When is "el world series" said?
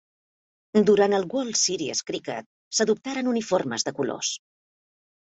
1.17-2.03